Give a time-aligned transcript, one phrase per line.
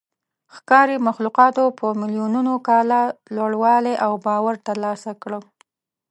[0.55, 3.01] ښکاري مخلوقاتو په میلیونونو کاله
[3.35, 5.31] لوړوالی او باور ترلاسه کړ.